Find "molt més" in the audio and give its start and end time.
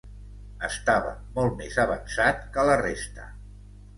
1.35-1.77